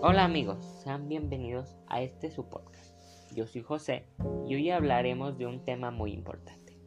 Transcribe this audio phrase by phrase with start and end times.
[0.00, 2.94] Hola amigos, sean bienvenidos a este su podcast.
[3.34, 4.04] Yo soy José
[4.46, 6.78] y hoy hablaremos de un tema muy importante.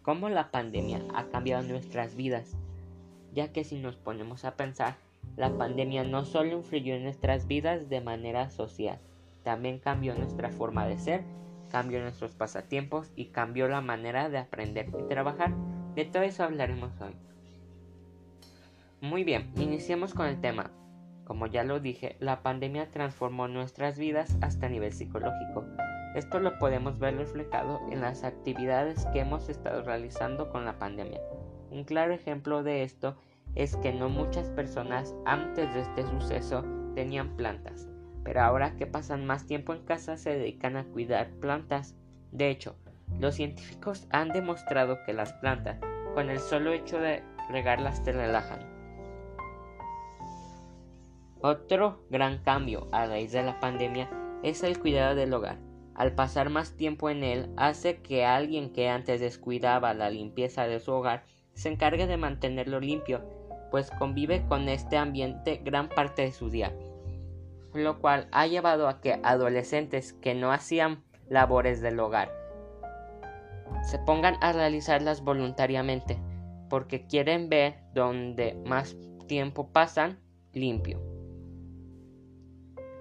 [0.00, 2.56] Cómo la pandemia ha cambiado nuestras vidas,
[3.34, 4.96] ya que si nos ponemos a pensar,
[5.36, 8.98] la pandemia no solo influyó en nuestras vidas de manera social,
[9.42, 11.22] también cambió nuestra forma de ser,
[11.70, 15.52] cambió nuestros pasatiempos y cambió la manera de aprender y trabajar.
[15.94, 17.14] De todo eso hablaremos hoy.
[19.02, 20.70] Muy bien, iniciemos con el tema.
[21.24, 25.64] Como ya lo dije, la pandemia transformó nuestras vidas hasta nivel psicológico.
[26.14, 31.20] Esto lo podemos ver reflejado en las actividades que hemos estado realizando con la pandemia.
[31.70, 33.16] Un claro ejemplo de esto
[33.54, 37.88] es que no muchas personas antes de este suceso tenían plantas,
[38.22, 41.96] pero ahora que pasan más tiempo en casa se dedican a cuidar plantas.
[42.30, 42.76] De hecho,
[43.18, 45.78] los científicos han demostrado que las plantas,
[46.14, 48.73] con el solo hecho de regarlas, te relajan.
[51.46, 54.08] Otro gran cambio a raíz de la pandemia
[54.42, 55.58] es el cuidado del hogar.
[55.94, 60.80] Al pasar más tiempo en él hace que alguien que antes descuidaba la limpieza de
[60.80, 63.20] su hogar se encargue de mantenerlo limpio,
[63.70, 66.72] pues convive con este ambiente gran parte de su día,
[67.74, 72.32] lo cual ha llevado a que adolescentes que no hacían labores del hogar
[73.82, 76.18] se pongan a realizarlas voluntariamente,
[76.70, 80.18] porque quieren ver donde más tiempo pasan
[80.54, 81.13] limpio.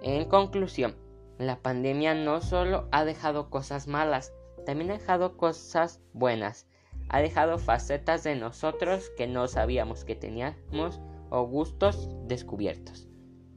[0.03, 0.95] En conclusión,
[1.37, 4.33] la pandemia no solo ha dejado cosas malas,
[4.65, 6.67] también ha dejado cosas buenas.
[7.07, 13.07] Ha dejado facetas de nosotros que no sabíamos que teníamos o gustos descubiertos.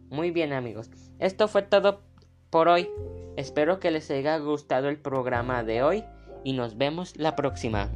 [0.09, 2.03] Muy bien amigos, esto fue todo
[2.51, 2.89] por hoy.
[3.37, 6.05] Espero que les haya gustado el programa de hoy
[6.45, 7.91] y nos vemos la próxima.